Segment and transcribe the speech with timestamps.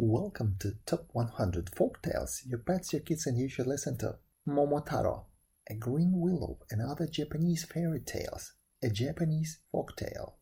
[0.00, 4.18] Welcome to Top 100 Folk Tales your pets, your kids, and you should listen to.
[4.46, 5.24] Momotaro,
[5.68, 10.36] a green willow, and other Japanese fairy tales, a Japanese folk tale.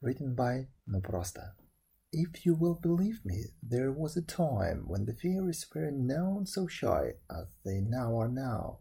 [0.00, 1.54] Written by Noprosta.
[2.12, 6.68] If you will believe me, there was a time when the fairies were known so
[6.68, 8.78] shy as they now are now.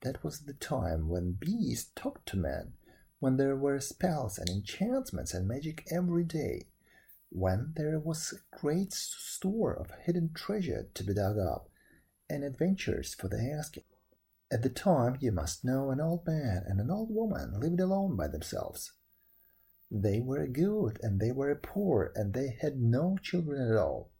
[0.00, 2.72] That was the time when bees talked to men,
[3.18, 6.68] when there were spells and enchantments and magic every day
[7.30, 11.68] when there was a great store of hidden treasure to be dug up,
[12.28, 13.84] and adventures for the asking.
[14.50, 18.16] At the time, you must know, an old man and an old woman lived alone
[18.16, 18.92] by themselves.
[19.90, 24.10] They were good and they were poor, and they had no children at all.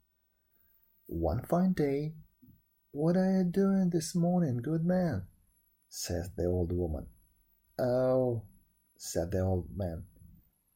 [1.07, 2.15] One fine day,
[2.91, 5.27] What are you doing this morning, good man?
[5.89, 7.07] said the old woman.
[7.79, 8.43] Oh,
[8.97, 10.05] said the old man,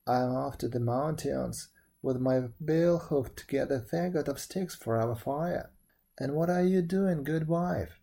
[0.07, 1.69] I'm to the mountains
[2.03, 5.71] with my bill hooked to get a faggot of sticks for our fire.
[6.19, 8.01] And what are you doing, good wife?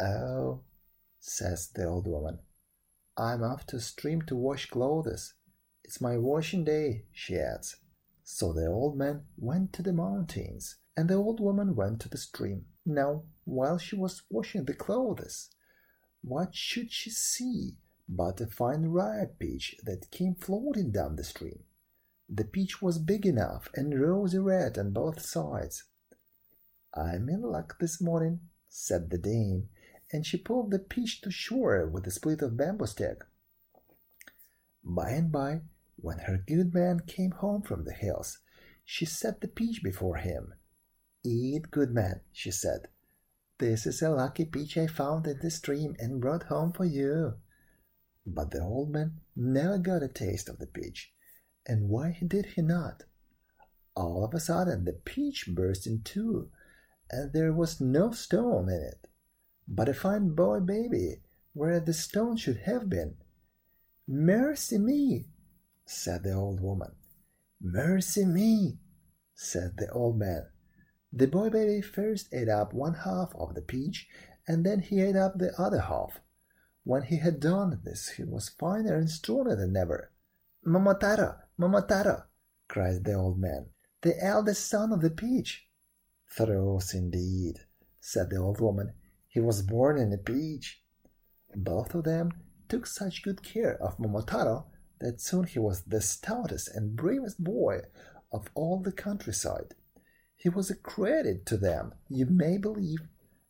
[0.00, 0.60] Oh,
[1.20, 2.38] says the old woman,
[3.16, 5.34] I'm off to stream to wash clothes.
[5.84, 7.76] It's my washing day, she adds.
[8.22, 12.18] So the old man went to the mountains, and the old woman went to the
[12.18, 12.64] stream.
[12.86, 15.50] Now, while she was washing the clothes,
[16.22, 17.76] what should she see
[18.08, 21.64] but a fine ripe peach that came floating down the stream?
[22.28, 25.84] The peach was big enough and rosy red on both sides.
[26.94, 29.68] I'm in luck this morning, said the dame,
[30.12, 33.24] and she pulled the peach to shore with a split of bamboo stick.
[34.82, 35.62] By and by,
[35.96, 38.38] when her good man came home from the hills,
[38.84, 40.54] she set the peach before him.
[41.24, 42.88] Eat, good man, she said.
[43.58, 47.34] This is a lucky peach I found in the stream and brought home for you.
[48.26, 51.13] But the old man never got a taste of the peach
[51.66, 53.04] and why did he not?
[53.94, 56.50] All of a sudden the peach burst in two,
[57.10, 59.06] and there was no stone in it,
[59.68, 63.14] but a fine boy baby where the stone should have been.
[64.06, 65.26] Mercy me,
[65.86, 66.92] said the old woman.
[67.60, 68.78] Mercy me,
[69.34, 70.46] said the old man.
[71.12, 74.08] The boy baby first ate up one half of the peach,
[74.48, 76.20] and then he ate up the other half.
[76.82, 80.10] When he had done this, he was finer and stronger than ever.
[80.66, 82.24] Momotaro, Momotaro,
[82.66, 83.66] cried the old man,
[84.02, 85.68] the eldest son of the peach.
[86.28, 87.60] Truth indeed,
[88.00, 88.92] said the old woman.
[89.28, 90.82] He was born in a peach.
[91.54, 92.32] Both of them
[92.68, 94.64] took such good care of Momotaro
[94.98, 97.82] that soon he was the stoutest and bravest boy
[98.32, 99.74] of all the countryside.
[100.34, 103.06] He was a credit to them, you may believe.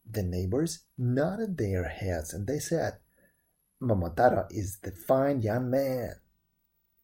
[0.09, 2.99] The neighbors nodded their heads and they said,
[3.81, 6.17] Momotaro is the fine young man.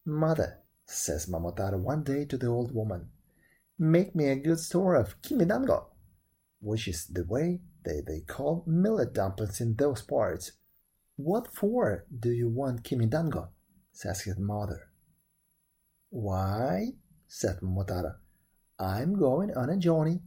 [0.04, 0.58] Mother,
[0.90, 3.10] says Momotaro one day to the old woman,
[3.78, 5.86] make me a good store of kimidango,
[6.60, 10.52] which is the way they, they call millet dumplings in those parts.
[11.16, 13.48] What for do you want kimidango?
[13.92, 14.90] says his mother.
[16.10, 16.94] Why,
[17.28, 18.16] said Momotaro,
[18.78, 20.20] I'm going on a journey,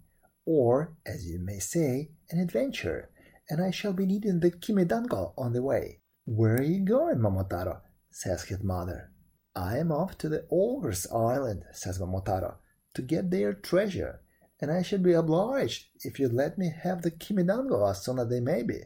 [0.46, 3.09] or, as you may say, an adventure,
[3.50, 6.00] and I shall be needing the kimidango on the way.
[6.25, 7.81] Where are you going, Momotaro?
[8.09, 9.12] says his mother.
[9.56, 12.56] I am off to the Ogre's Island, says Momotaro,
[12.96, 14.22] to get their treasure,
[14.59, 18.30] and I should be obliged if you'd let me have the kimidango as soon as
[18.30, 18.81] they may be,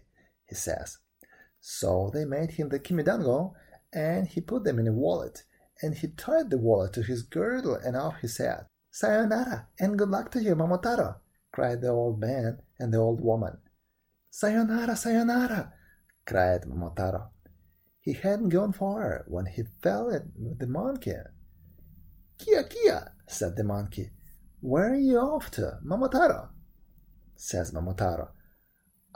[0.46, 0.98] he says.
[1.62, 3.54] So they made him the kimidango,
[3.94, 5.44] and he put them in a wallet,
[5.82, 8.68] and he tied the wallet to his girdle and off he set.
[8.92, 11.18] Sayonara, and good luck to you, Momotaro,
[11.52, 13.58] cried the old man and the old woman.
[14.32, 15.74] Sayonara, sayonara,
[16.26, 17.30] cried Momotaro.
[18.08, 21.12] He hadn't gone far when he fell in with the monkey.
[22.38, 24.12] Kia, kia, said the monkey.
[24.62, 26.48] Where are you off to, Momotaro?
[27.36, 28.30] says Momotaro.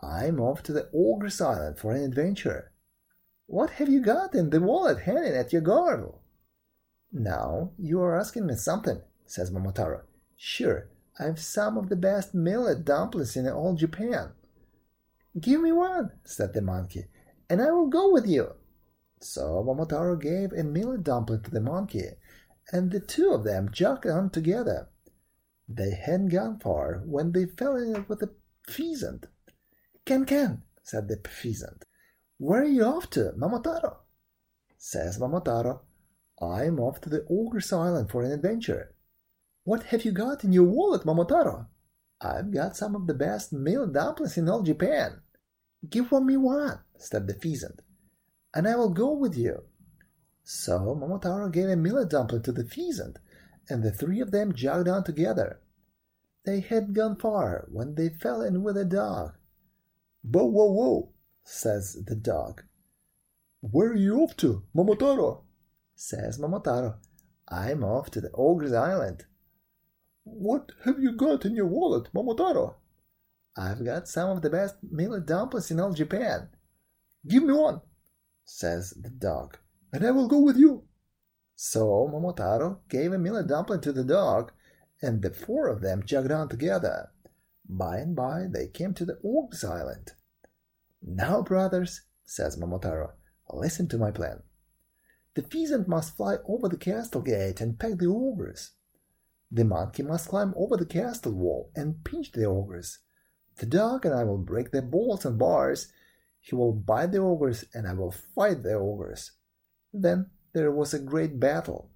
[0.03, 2.73] I'm off to the Ogre's Island for an adventure.
[3.45, 6.23] What have you got in the wallet hanging at your girdle?
[7.13, 10.01] Now you are asking me something, says Momotaro.
[10.35, 14.33] Sure, I've some of the best millet dumplings in all Japan.
[15.39, 17.05] Give me one, said the monkey,
[17.49, 18.55] and I will go with you.
[19.23, 22.09] So Momotaro gave a millet dumpling to the monkey,
[22.71, 24.89] and the two of them jogged on together.
[25.69, 28.31] They hadn't gone far when they fell in with a
[28.67, 29.27] pheasant.
[30.05, 31.85] Can can, said the pheasant.
[32.39, 33.97] Where are you off to, Momotaro?
[34.79, 35.81] Says Momotaro,
[36.41, 38.95] I'm off to the Ogre's Island for an adventure.
[39.63, 41.67] What have you got in your wallet, Momotaro?
[42.19, 45.21] I've got some of the best millet dumplings in all Japan.
[45.87, 47.81] Give me one, said the pheasant
[48.53, 49.63] and I will go with you.
[50.43, 53.17] So Momotaro gave a millet dumpling to the pheasant,
[53.69, 55.61] and the three of them jogged on together.
[56.45, 59.33] They had gone far when they fell in with a dog.
[60.23, 61.09] Bow wow wow,
[61.43, 62.63] says the dog.
[63.61, 65.43] Where are you off to, Momotaro?
[65.95, 66.95] says Momotaro.
[67.47, 69.25] I'm off to the Ogre's Island.
[70.23, 72.75] What have you got in your wallet, Momotaro?
[73.55, 76.49] I've got some of the best millet dumplings in all Japan.
[77.27, 77.81] Give me one,
[78.43, 79.57] says the dog,
[79.93, 80.83] and I will go with you.
[81.55, 84.51] So Momotaro gave a millet dumpling to the dog,
[85.01, 87.11] and the four of them jogged on together.
[87.67, 90.11] By and by they came to the Ogre's Island.
[91.01, 93.11] Now, brothers, says Momotaro,
[93.51, 94.43] listen to my plan.
[95.33, 98.71] The pheasant must fly over the castle gate and peck the ogres.
[99.49, 102.99] The monkey must climb over the castle wall and pinch the ogres.
[103.57, 105.91] The dog and I will break the bolts and bars.
[106.41, 109.31] He will bite the ogres, and I will fight the ogres.
[109.93, 111.91] Then there was a great battle.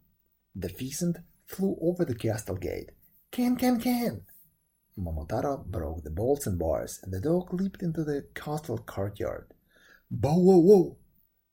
[0.55, 2.91] The pheasant flew over the castle gate.
[3.31, 4.21] Can, can, can!
[4.97, 9.51] Momotaro broke the bolts and bars, and the dog leaped into the castle courtyard.
[10.09, 10.97] Bow wow wow!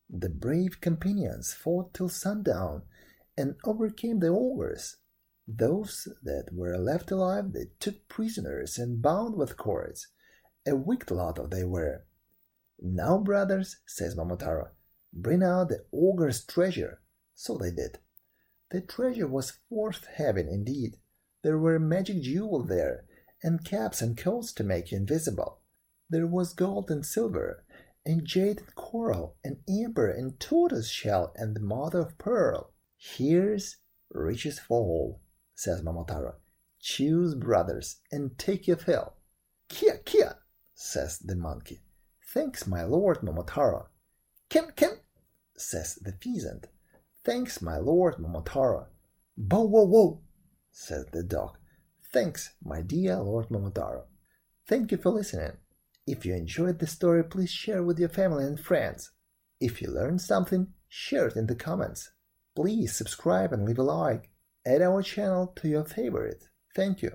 [0.09, 2.83] The brave companions fought till sundown
[3.37, 4.99] and overcame the ogres.
[5.49, 10.09] Those that were left alive they took prisoners and bound with cords.
[10.67, 12.05] A wicked lot of they were.
[12.85, 14.71] Now, brothers, says Momotaro,
[15.13, 17.01] bring out the ogre's treasure.
[17.33, 18.01] So they did.
[18.73, 20.97] The treasure was worth having indeed.
[21.43, 23.05] There were magic jewels there,
[23.41, 25.61] and caps and coats to make you invisible.
[26.11, 27.65] There was gold and silver,
[28.05, 32.73] and jade and coral, and amber and tortoise shell, and the mother of pearl.
[32.97, 33.77] Here's
[34.11, 35.21] riches for all
[35.55, 36.35] says Momotaro.
[36.81, 39.15] Choose, brothers, and take your fill.
[39.69, 40.39] Kia, kia,
[40.75, 41.85] says the monkey.
[42.33, 43.87] Thanks, my lord Momotaro.
[44.49, 44.99] Ken, ken,
[45.57, 46.67] says the pheasant.
[47.25, 48.87] Thanks, my lord Momotaro.
[49.37, 50.21] Bow, wow, wow,
[50.71, 51.59] says the dog.
[52.13, 54.03] Thanks, my dear Lord Momotaro.
[54.69, 55.57] Thank you for listening.
[56.07, 59.11] If you enjoyed the story, please share with your family and friends.
[59.61, 62.11] If you learned something, share it in the comments.
[62.55, 64.31] Please subscribe and leave a like.
[64.67, 66.45] Add our channel to your favorite.
[66.75, 67.11] Thank you.